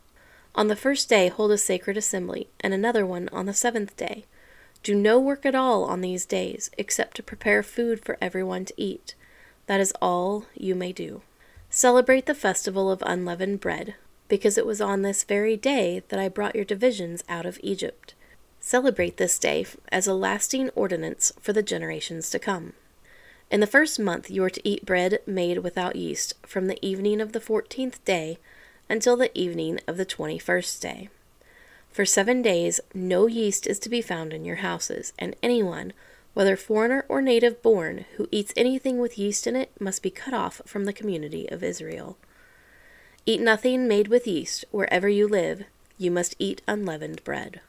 On 0.54 0.68
the 0.68 0.74
first 0.74 1.10
day 1.10 1.28
hold 1.28 1.50
a 1.50 1.58
sacred 1.58 1.94
assembly, 1.98 2.48
and 2.60 2.72
another 2.72 3.04
one 3.04 3.28
on 3.32 3.44
the 3.44 3.52
seventh 3.52 3.94
day. 3.98 4.24
Do 4.82 4.94
no 4.94 5.20
work 5.20 5.44
at 5.44 5.54
all 5.54 5.84
on 5.84 6.00
these 6.00 6.24
days, 6.24 6.70
except 6.78 7.18
to 7.18 7.22
prepare 7.22 7.62
food 7.62 8.02
for 8.02 8.16
everyone 8.18 8.64
to 8.64 8.74
eat. 8.78 9.14
That 9.66 9.78
is 9.78 9.92
all 10.00 10.46
you 10.54 10.74
may 10.74 10.92
do. 10.92 11.20
Celebrate 11.68 12.24
the 12.24 12.34
festival 12.34 12.90
of 12.90 13.02
unleavened 13.04 13.60
bread, 13.60 13.94
because 14.26 14.56
it 14.56 14.64
was 14.64 14.80
on 14.80 15.02
this 15.02 15.22
very 15.22 15.58
day 15.58 16.02
that 16.08 16.18
I 16.18 16.30
brought 16.30 16.56
your 16.56 16.64
divisions 16.64 17.22
out 17.28 17.44
of 17.44 17.60
Egypt. 17.62 18.14
Celebrate 18.58 19.18
this 19.18 19.38
day 19.38 19.66
as 19.92 20.06
a 20.06 20.14
lasting 20.14 20.70
ordinance 20.70 21.30
for 21.42 21.52
the 21.52 21.62
generations 21.62 22.30
to 22.30 22.38
come. 22.38 22.72
In 23.50 23.58
the 23.58 23.66
first 23.66 23.98
month 23.98 24.30
you 24.30 24.44
are 24.44 24.50
to 24.50 24.68
eat 24.68 24.86
bread 24.86 25.18
made 25.26 25.58
without 25.58 25.96
yeast 25.96 26.34
from 26.46 26.68
the 26.68 26.78
evening 26.86 27.20
of 27.20 27.32
the 27.32 27.40
fourteenth 27.40 28.04
day 28.04 28.38
until 28.88 29.16
the 29.16 29.36
evening 29.36 29.80
of 29.88 29.96
the 29.96 30.04
twenty 30.04 30.38
first 30.38 30.80
day. 30.80 31.08
For 31.90 32.04
seven 32.04 32.42
days 32.42 32.80
no 32.94 33.26
yeast 33.26 33.66
is 33.66 33.80
to 33.80 33.88
be 33.88 34.02
found 34.02 34.32
in 34.32 34.44
your 34.44 34.56
houses, 34.56 35.12
and 35.18 35.34
anyone, 35.42 35.92
whether 36.32 36.56
foreigner 36.56 37.04
or 37.08 37.20
native 37.20 37.60
born, 37.60 38.04
who 38.16 38.28
eats 38.30 38.52
anything 38.56 38.98
with 38.98 39.18
yeast 39.18 39.48
in 39.48 39.56
it 39.56 39.72
must 39.80 40.00
be 40.00 40.10
cut 40.10 40.32
off 40.32 40.62
from 40.64 40.84
the 40.84 40.92
community 40.92 41.48
of 41.50 41.64
Israel. 41.64 42.16
Eat 43.26 43.40
nothing 43.40 43.88
made 43.88 44.06
with 44.06 44.28
yeast 44.28 44.64
wherever 44.70 45.08
you 45.08 45.26
live, 45.26 45.64
you 45.98 46.12
must 46.12 46.36
eat 46.38 46.62
unleavened 46.68 47.24
bread. 47.24 47.60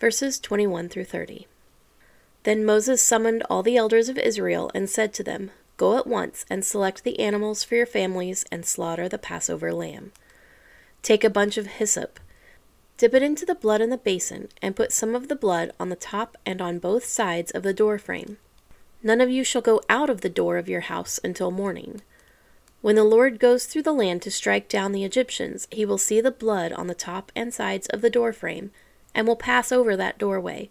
verses 0.00 0.40
21 0.40 0.88
through 0.88 1.04
30. 1.04 1.46
Then 2.46 2.64
Moses 2.64 3.02
summoned 3.02 3.42
all 3.50 3.64
the 3.64 3.76
elders 3.76 4.08
of 4.08 4.16
Israel 4.18 4.70
and 4.72 4.88
said 4.88 5.12
to 5.14 5.24
them, 5.24 5.50
Go 5.76 5.98
at 5.98 6.06
once 6.06 6.46
and 6.48 6.64
select 6.64 7.02
the 7.02 7.18
animals 7.18 7.64
for 7.64 7.74
your 7.74 7.86
families 7.86 8.44
and 8.52 8.64
slaughter 8.64 9.08
the 9.08 9.18
Passover 9.18 9.74
lamb. 9.74 10.12
Take 11.02 11.24
a 11.24 11.28
bunch 11.28 11.56
of 11.58 11.66
hyssop, 11.66 12.20
dip 12.98 13.14
it 13.14 13.22
into 13.24 13.44
the 13.44 13.56
blood 13.56 13.80
in 13.80 13.90
the 13.90 13.98
basin, 13.98 14.48
and 14.62 14.76
put 14.76 14.92
some 14.92 15.16
of 15.16 15.26
the 15.26 15.34
blood 15.34 15.72
on 15.80 15.88
the 15.88 15.96
top 15.96 16.36
and 16.46 16.62
on 16.62 16.78
both 16.78 17.04
sides 17.04 17.50
of 17.50 17.64
the 17.64 17.74
door 17.74 17.98
frame. 17.98 18.38
None 19.02 19.20
of 19.20 19.28
you 19.28 19.42
shall 19.42 19.60
go 19.60 19.80
out 19.88 20.08
of 20.08 20.20
the 20.20 20.28
door 20.28 20.56
of 20.56 20.68
your 20.68 20.82
house 20.82 21.18
until 21.24 21.50
morning. 21.50 22.00
When 22.80 22.94
the 22.94 23.02
Lord 23.02 23.40
goes 23.40 23.66
through 23.66 23.82
the 23.82 23.92
land 23.92 24.22
to 24.22 24.30
strike 24.30 24.68
down 24.68 24.92
the 24.92 25.02
Egyptians, 25.02 25.66
he 25.72 25.84
will 25.84 25.98
see 25.98 26.20
the 26.20 26.30
blood 26.30 26.70
on 26.74 26.86
the 26.86 26.94
top 26.94 27.32
and 27.34 27.52
sides 27.52 27.88
of 27.88 28.02
the 28.02 28.08
door 28.08 28.32
frame, 28.32 28.70
and 29.16 29.26
will 29.26 29.34
pass 29.34 29.72
over 29.72 29.96
that 29.96 30.16
doorway, 30.16 30.70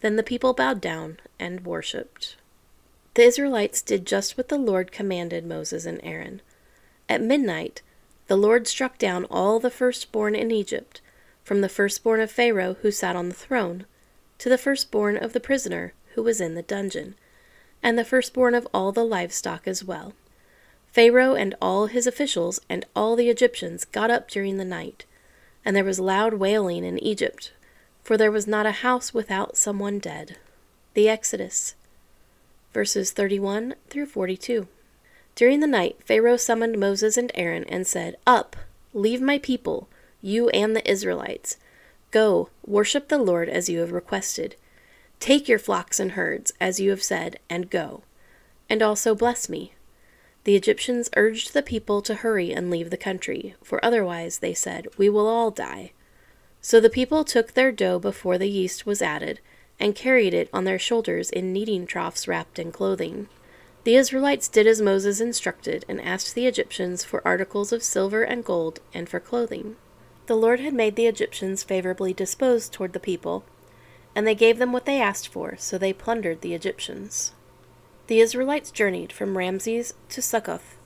Then 0.00 0.16
the 0.16 0.22
people 0.22 0.52
bowed 0.52 0.80
down 0.80 1.18
and 1.38 1.64
worshipped. 1.64 2.36
The 3.14 3.22
Israelites 3.22 3.80
did 3.80 4.06
just 4.06 4.36
what 4.36 4.48
the 4.48 4.58
Lord 4.58 4.92
commanded 4.92 5.46
Moses 5.46 5.86
and 5.86 6.00
Aaron. 6.02 6.42
At 7.08 7.22
midnight, 7.22 7.82
the 8.26 8.36
Lord 8.36 8.66
struck 8.66 8.98
down 8.98 9.24
all 9.26 9.58
the 9.58 9.70
firstborn 9.70 10.34
in 10.34 10.50
Egypt, 10.50 11.00
from 11.44 11.60
the 11.60 11.68
firstborn 11.68 12.20
of 12.20 12.30
Pharaoh 12.30 12.76
who 12.82 12.90
sat 12.90 13.16
on 13.16 13.28
the 13.28 13.34
throne, 13.34 13.86
to 14.38 14.48
the 14.48 14.58
firstborn 14.58 15.16
of 15.16 15.32
the 15.32 15.40
prisoner 15.40 15.94
who 16.14 16.22
was 16.22 16.40
in 16.40 16.54
the 16.54 16.62
dungeon, 16.62 17.14
and 17.82 17.98
the 17.98 18.04
firstborn 18.04 18.54
of 18.54 18.66
all 18.74 18.92
the 18.92 19.04
livestock 19.04 19.66
as 19.66 19.84
well. 19.84 20.12
Pharaoh 20.92 21.34
and 21.34 21.54
all 21.60 21.86
his 21.86 22.06
officials 22.06 22.60
and 22.68 22.84
all 22.96 23.16
the 23.16 23.30
Egyptians 23.30 23.84
got 23.84 24.10
up 24.10 24.28
during 24.28 24.56
the 24.56 24.64
night, 24.64 25.04
and 25.64 25.76
there 25.76 25.84
was 25.84 26.00
loud 26.00 26.34
wailing 26.34 26.84
in 26.84 26.98
Egypt, 26.98 27.52
for 28.06 28.16
there 28.16 28.30
was 28.30 28.46
not 28.46 28.66
a 28.66 28.82
house 28.86 29.12
without 29.12 29.56
someone 29.56 29.98
dead. 29.98 30.36
The 30.94 31.08
Exodus 31.08 31.74
verses 32.72 33.10
31 33.10 33.74
through 33.90 34.06
42. 34.06 34.68
During 35.34 35.58
the 35.58 35.66
night, 35.66 35.96
Pharaoh 36.04 36.36
summoned 36.36 36.78
Moses 36.78 37.16
and 37.16 37.32
Aaron 37.34 37.64
and 37.64 37.84
said, 37.84 38.16
Up, 38.24 38.54
leave 38.94 39.20
my 39.20 39.38
people, 39.38 39.88
you 40.22 40.48
and 40.50 40.76
the 40.76 40.88
Israelites. 40.88 41.56
Go, 42.12 42.50
worship 42.64 43.08
the 43.08 43.18
Lord 43.18 43.48
as 43.48 43.68
you 43.68 43.80
have 43.80 43.90
requested. 43.90 44.54
Take 45.18 45.48
your 45.48 45.58
flocks 45.58 45.98
and 45.98 46.12
herds, 46.12 46.52
as 46.60 46.78
you 46.78 46.90
have 46.90 47.02
said, 47.02 47.40
and 47.50 47.70
go. 47.70 48.02
And 48.70 48.82
also 48.82 49.16
bless 49.16 49.48
me. 49.48 49.72
The 50.44 50.54
Egyptians 50.54 51.10
urged 51.16 51.54
the 51.54 51.62
people 51.62 52.02
to 52.02 52.14
hurry 52.14 52.52
and 52.52 52.70
leave 52.70 52.90
the 52.90 52.96
country, 52.96 53.56
for 53.64 53.84
otherwise, 53.84 54.38
they 54.38 54.54
said, 54.54 54.86
we 54.96 55.08
will 55.08 55.26
all 55.26 55.50
die. 55.50 55.90
So 56.68 56.80
the 56.80 56.90
people 56.90 57.22
took 57.22 57.52
their 57.52 57.70
dough 57.70 58.00
before 58.00 58.38
the 58.38 58.48
yeast 58.48 58.86
was 58.86 59.00
added 59.00 59.38
and 59.78 59.94
carried 59.94 60.34
it 60.34 60.50
on 60.52 60.64
their 60.64 60.80
shoulders 60.80 61.30
in 61.30 61.52
kneading 61.52 61.86
troughs 61.86 62.26
wrapped 62.26 62.58
in 62.58 62.72
clothing. 62.72 63.28
The 63.84 63.94
Israelites 63.94 64.48
did 64.48 64.66
as 64.66 64.82
Moses 64.82 65.20
instructed 65.20 65.84
and 65.88 66.00
asked 66.00 66.34
the 66.34 66.48
Egyptians 66.48 67.04
for 67.04 67.24
articles 67.24 67.70
of 67.70 67.84
silver 67.84 68.24
and 68.24 68.44
gold 68.44 68.80
and 68.92 69.08
for 69.08 69.20
clothing. 69.20 69.76
The 70.26 70.34
Lord 70.34 70.58
had 70.58 70.74
made 70.74 70.96
the 70.96 71.06
Egyptians 71.06 71.62
favorably 71.62 72.12
disposed 72.12 72.72
toward 72.72 72.94
the 72.94 72.98
people, 72.98 73.44
and 74.16 74.26
they 74.26 74.34
gave 74.34 74.58
them 74.58 74.72
what 74.72 74.86
they 74.86 75.00
asked 75.00 75.28
for, 75.28 75.54
so 75.56 75.78
they 75.78 75.92
plundered 75.92 76.40
the 76.40 76.52
Egyptians. 76.52 77.30
The 78.08 78.18
Israelites 78.18 78.72
journeyed 78.72 79.12
from 79.12 79.38
Ramses 79.38 79.94
to 80.08 80.20
Succoth. 80.20 80.76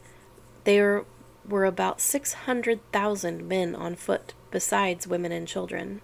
There 0.64 1.06
were 1.48 1.64
about 1.64 2.02
six 2.02 2.34
hundred 2.34 2.80
thousand 2.92 3.48
men 3.48 3.74
on 3.74 3.94
foot, 3.94 4.34
besides 4.50 5.06
women 5.06 5.32
and 5.32 5.46
children. 5.46 6.00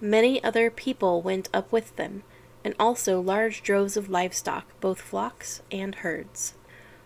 Many 0.00 0.42
other 0.42 0.70
people 0.70 1.20
went 1.22 1.48
up 1.52 1.70
with 1.70 1.94
them, 1.96 2.22
and 2.64 2.74
also 2.78 3.20
large 3.20 3.62
droves 3.62 3.96
of 3.96 4.10
livestock, 4.10 4.66
both 4.80 5.00
flocks 5.00 5.62
and 5.70 5.94
herds. 5.96 6.54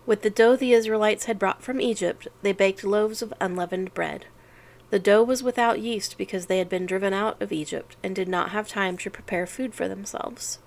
With 0.06 0.22
the 0.22 0.30
dough 0.30 0.56
the 0.56 0.72
Israelites 0.72 1.24
had 1.24 1.38
brought 1.38 1.62
from 1.62 1.80
Egypt, 1.80 2.28
they 2.42 2.52
baked 2.52 2.84
loaves 2.84 3.22
of 3.22 3.32
unleavened 3.40 3.94
bread. 3.94 4.26
The 4.90 4.98
dough 4.98 5.22
was 5.22 5.42
without 5.42 5.80
yeast 5.80 6.18
because 6.18 6.46
they 6.46 6.58
had 6.58 6.68
been 6.68 6.86
driven 6.86 7.12
out 7.12 7.40
of 7.40 7.52
Egypt 7.52 7.96
and 8.02 8.14
did 8.14 8.28
not 8.28 8.50
have 8.50 8.68
time 8.68 8.96
to 8.98 9.10
prepare 9.10 9.46
food 9.46 9.74
for 9.74 9.88
themselves. 9.88 10.58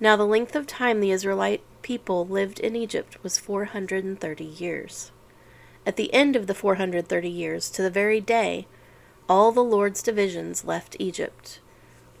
Now 0.00 0.16
the 0.16 0.26
length 0.26 0.56
of 0.56 0.66
time 0.66 1.00
the 1.00 1.10
Israelite 1.10 1.62
people 1.82 2.26
lived 2.26 2.58
in 2.58 2.74
Egypt 2.74 3.22
was 3.22 3.38
four 3.38 3.66
hundred 3.66 4.04
and 4.04 4.18
thirty 4.18 4.44
years. 4.44 5.12
At 5.86 5.96
the 5.96 6.12
end 6.14 6.34
of 6.34 6.46
the 6.46 6.54
four 6.54 6.76
hundred 6.76 7.08
thirty 7.08 7.28
years, 7.28 7.70
to 7.70 7.82
the 7.82 7.90
very 7.90 8.20
day, 8.20 8.66
all 9.30 9.52
the 9.52 9.62
Lord's 9.62 10.02
divisions 10.02 10.64
left 10.64 10.96
Egypt 10.98 11.60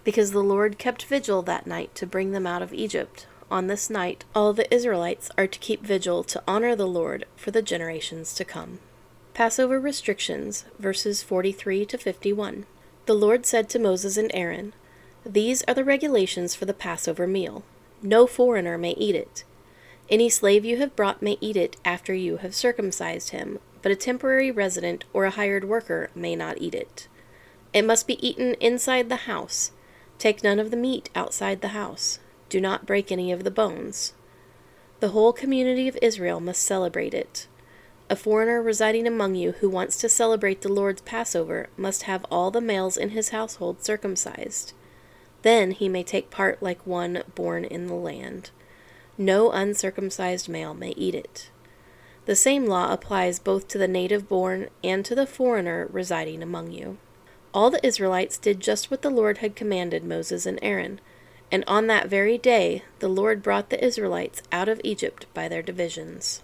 because 0.04 0.30
the 0.30 0.44
Lord 0.44 0.78
kept 0.78 1.02
vigil 1.06 1.42
that 1.42 1.66
night 1.66 1.92
to 1.96 2.06
bring 2.06 2.30
them 2.30 2.46
out 2.46 2.62
of 2.62 2.72
Egypt. 2.72 3.26
On 3.50 3.66
this 3.66 3.90
night, 3.90 4.24
all 4.32 4.52
the 4.52 4.72
Israelites 4.72 5.28
are 5.36 5.48
to 5.48 5.58
keep 5.58 5.82
vigil 5.82 6.22
to 6.22 6.42
honor 6.46 6.76
the 6.76 6.86
Lord 6.86 7.26
for 7.34 7.50
the 7.50 7.62
generations 7.62 8.32
to 8.34 8.44
come. 8.44 8.78
Passover 9.34 9.80
restrictions, 9.80 10.66
verses 10.78 11.20
43 11.20 11.84
to 11.86 11.98
51. 11.98 12.64
The 13.06 13.14
Lord 13.14 13.44
said 13.44 13.68
to 13.70 13.80
Moses 13.80 14.16
and 14.16 14.30
Aaron, 14.32 14.72
These 15.26 15.64
are 15.66 15.74
the 15.74 15.84
regulations 15.84 16.54
for 16.54 16.64
the 16.64 16.72
Passover 16.72 17.26
meal. 17.26 17.64
No 18.02 18.28
foreigner 18.28 18.78
may 18.78 18.92
eat 18.92 19.16
it. 19.16 19.42
Any 20.08 20.28
slave 20.28 20.64
you 20.64 20.76
have 20.76 20.94
brought 20.94 21.22
may 21.22 21.38
eat 21.40 21.56
it 21.56 21.76
after 21.84 22.14
you 22.14 22.36
have 22.36 22.54
circumcised 22.54 23.30
him, 23.30 23.58
but 23.82 23.92
a 23.92 23.96
temporary 23.96 24.50
resident 24.50 25.04
or 25.12 25.24
a 25.24 25.30
hired 25.30 25.64
worker 25.64 26.10
may 26.14 26.36
not 26.36 26.58
eat 26.60 26.74
it. 26.74 27.08
It 27.72 27.84
must 27.84 28.06
be 28.06 28.26
eaten 28.26 28.54
inside 28.54 29.08
the 29.08 29.16
house 29.16 29.72
Take 30.20 30.44
none 30.44 30.58
of 30.58 30.70
the 30.70 30.76
meat 30.76 31.08
outside 31.14 31.62
the 31.62 31.68
house. 31.68 32.18
Do 32.50 32.60
not 32.60 32.84
break 32.84 33.10
any 33.10 33.32
of 33.32 33.42
the 33.42 33.50
bones. 33.50 34.12
The 35.00 35.08
whole 35.08 35.32
community 35.32 35.88
of 35.88 35.96
Israel 36.02 36.40
must 36.40 36.62
celebrate 36.62 37.14
it. 37.14 37.48
A 38.10 38.16
foreigner 38.16 38.60
residing 38.60 39.06
among 39.06 39.34
you 39.34 39.52
who 39.52 39.70
wants 39.70 39.96
to 39.96 40.10
celebrate 40.10 40.60
the 40.60 40.68
Lord's 40.68 41.00
Passover 41.00 41.70
must 41.78 42.02
have 42.02 42.26
all 42.30 42.50
the 42.50 42.60
males 42.60 42.98
in 42.98 43.10
his 43.10 43.30
household 43.30 43.82
circumcised. 43.82 44.74
Then 45.40 45.70
he 45.70 45.88
may 45.88 46.02
take 46.02 46.30
part 46.30 46.62
like 46.62 46.86
one 46.86 47.22
born 47.34 47.64
in 47.64 47.86
the 47.86 47.94
land. 47.94 48.50
No 49.16 49.50
uncircumcised 49.50 50.50
male 50.50 50.74
may 50.74 50.90
eat 50.98 51.14
it. 51.14 51.48
The 52.26 52.36
same 52.36 52.66
law 52.66 52.92
applies 52.92 53.38
both 53.38 53.66
to 53.68 53.78
the 53.78 53.88
native 53.88 54.28
born 54.28 54.68
and 54.84 55.04
to 55.04 55.14
the 55.14 55.26
foreigner 55.26 55.88
residing 55.90 56.42
among 56.42 56.72
you. 56.72 56.98
All 57.52 57.70
the 57.70 57.84
Israelites 57.84 58.38
did 58.38 58.60
just 58.60 58.90
what 58.90 59.02
the 59.02 59.10
Lord 59.10 59.38
had 59.38 59.56
commanded 59.56 60.04
Moses 60.04 60.46
and 60.46 60.58
Aaron, 60.62 61.00
and 61.50 61.64
on 61.66 61.86
that 61.88 62.08
very 62.08 62.38
day 62.38 62.84
the 63.00 63.08
Lord 63.08 63.42
brought 63.42 63.70
the 63.70 63.84
Israelites 63.84 64.42
out 64.52 64.68
of 64.68 64.80
Egypt 64.84 65.26
by 65.34 65.48
their 65.48 65.62
divisions. 65.62 66.42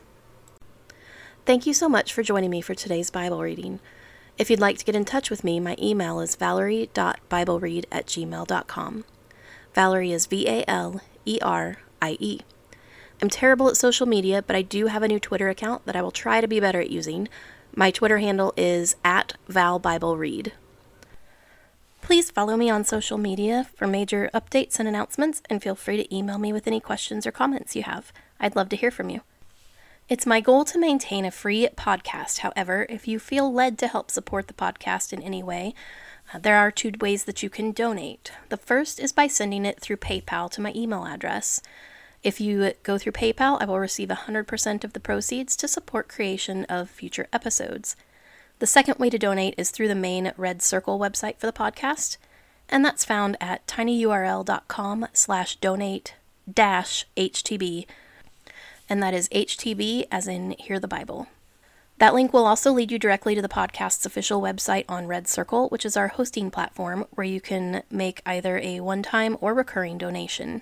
Thank 1.45 1.67
you 1.67 1.75
so 1.75 1.89
much 1.89 2.13
for 2.13 2.25
joining 2.25 2.51
me 2.51 2.61
for 2.61 2.75
today's 2.75 3.11
Bible 3.11 3.41
reading. 3.41 3.79
If 4.37 4.51
you'd 4.51 4.61
like 4.61 4.79
to 4.79 4.85
get 4.85 4.97
in 4.97 5.05
touch 5.05 5.31
with 5.31 5.45
me, 5.45 5.61
my 5.61 5.77
email 5.81 6.19
is 6.21 6.35
valerie.bibleread 6.35 7.85
at 7.93 8.07
gmail.com. 8.07 9.05
Valerie 9.75 10.13
is 10.13 10.27
V 10.27 10.49
A 10.49 10.65
L 10.67 11.01
E 11.25 11.39
R 11.41 11.77
I 12.03 12.17
E. 12.19 12.41
I'm 13.21 13.31
terrible 13.31 13.69
at 13.69 13.77
social 13.77 14.07
media, 14.07 14.43
but 14.47 14.57
I 14.57 14.63
do 14.63 14.87
have 14.89 15.03
a 15.03 15.09
new 15.09 15.19
Twitter 15.19 15.49
account 15.49 15.87
that 15.87 15.97
I 15.97 16.03
will 16.03 16.11
try 16.11 16.41
to 16.41 16.49
be 16.49 16.61
better 16.61 16.81
at 16.81 16.91
using. 16.91 17.29
My 17.75 17.91
Twitter 17.91 18.19
handle 18.19 18.53
is 18.57 18.97
at 19.05 19.35
ValBibleRead. 19.49 20.53
Please 22.03 22.31
follow 22.31 22.57
me 22.57 22.71
on 22.71 22.85
social 22.85 23.19
media 23.19 23.67
for 23.75 23.87
major 23.87 24.31
updates 24.33 24.79
and 24.79 24.87
announcements, 24.87 25.43
and 25.51 25.63
feel 25.63 25.75
free 25.75 25.97
to 25.97 26.15
email 26.15 26.39
me 26.39 26.53
with 26.53 26.67
any 26.67 26.79
questions 26.79 27.27
or 27.27 27.33
comments 27.33 27.75
you 27.75 27.83
have. 27.83 28.13
I'd 28.39 28.55
love 28.55 28.69
to 28.69 28.77
hear 28.77 28.91
from 28.91 29.11
you. 29.11 29.23
It's 30.09 30.27
my 30.27 30.41
goal 30.41 30.65
to 30.67 30.79
maintain 30.79 31.25
a 31.25 31.33
free 31.33 31.69
podcast. 31.77 32.39
However, 32.39 32.87
if 32.89 33.09
you 33.09 33.19
feel 33.19 33.53
led 33.53 33.77
to 33.79 33.89
help 33.89 34.11
support 34.11 34.47
the 34.47 34.55
podcast 34.55 35.13
in 35.13 35.21
any 35.21 35.43
way, 35.43 35.75
uh, 36.33 36.39
there 36.39 36.59
are 36.59 36.71
two 36.71 36.93
ways 37.01 37.25
that 37.25 37.43
you 37.43 37.51
can 37.51 37.73
donate. 37.73 38.31
The 38.51 38.57
first 38.57 39.01
is 39.01 39.11
by 39.11 39.27
sending 39.27 39.65
it 39.65 39.81
through 39.81 39.97
PayPal 39.97 40.49
to 40.53 40.61
my 40.61 40.73
email 40.77 41.07
address. 41.07 41.61
If 42.27 42.41
you 42.41 42.73
go 42.83 42.99
through 42.99 43.13
PayPal, 43.13 43.57
I 43.63 43.67
will 43.67 43.79
receive 43.79 44.09
100% 44.09 44.83
of 44.83 44.93
the 44.95 44.99
proceeds 44.99 45.55
to 45.55 45.69
support 45.69 46.09
creation 46.09 46.65
of 46.65 46.91
future 46.91 47.29
episodes. 47.33 47.95
The 48.59 48.67
second 48.67 48.99
way 48.99 49.11
to 49.11 49.17
donate 49.17 49.55
is 49.57 49.71
through 49.71 49.87
the 49.87 49.95
main 49.95 50.33
Red 50.37 50.61
Circle 50.61 50.99
website 50.99 51.39
for 51.39 51.47
the 51.47 51.53
podcast. 51.53 52.17
and 52.69 52.85
that's 52.85 53.05
found 53.05 53.37
at 53.41 53.65
tinyurl.com 53.69 55.07
slash 55.13 55.55
donate 55.55 56.17
dash 56.53 57.07
HTB, 57.17 57.87
and 58.89 59.01
that 59.01 59.15
is 59.15 59.29
HTB 59.29 60.09
as 60.11 60.27
in 60.27 60.57
Hear 60.59 60.81
the 60.81 60.89
Bible. 60.89 61.29
That 61.99 62.13
link 62.13 62.33
will 62.33 62.45
also 62.45 62.73
lead 62.73 62.91
you 62.91 62.99
directly 62.99 63.37
to 63.37 63.43
the 63.43 63.49
podcast's 63.49 64.05
official 64.05 64.43
website 64.43 64.85
on 64.89 65.07
Red 65.07 65.29
Circle, 65.29 65.69
which 65.69 65.87
is 65.87 65.97
our 65.97 66.09
hosting 66.09 66.51
platform 66.51 67.07
where 67.13 67.25
you 67.25 67.41
can 67.41 67.85
make 67.89 68.21
either 68.27 68.59
a 68.59 68.81
one 68.81 69.05
time 69.05 69.39
or 69.41 69.55
recurring 69.55 69.97
donation. 69.97 70.61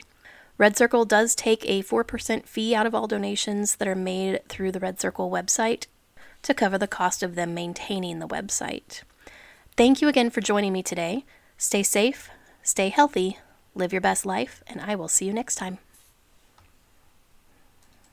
Red 0.56 0.76
Circle 0.76 1.04
does 1.04 1.34
take 1.34 1.64
a 1.68 1.82
4% 1.82 2.46
fee 2.46 2.74
out 2.74 2.86
of 2.86 2.94
all 2.94 3.08
donations 3.08 3.76
that 3.76 3.88
are 3.88 3.96
made 3.96 4.46
through 4.48 4.70
the 4.70 4.78
Red 4.78 5.00
Circle 5.00 5.30
website 5.30 5.86
to 6.42 6.54
cover 6.54 6.78
the 6.78 6.86
cost 6.86 7.22
of 7.22 7.34
them 7.34 7.54
maintaining 7.54 8.20
the 8.20 8.28
website. 8.28 9.02
Thank 9.76 10.00
you 10.00 10.06
again 10.06 10.30
for 10.30 10.40
joining 10.40 10.72
me 10.72 10.82
today. 10.82 11.24
Stay 11.58 11.82
safe, 11.82 12.30
stay 12.62 12.88
healthy, 12.88 13.38
live 13.74 13.92
your 13.92 14.00
best 14.00 14.24
life, 14.24 14.62
and 14.68 14.80
I 14.80 14.94
will 14.94 15.08
see 15.08 15.24
you 15.24 15.32
next 15.32 15.56
time. 15.56 15.78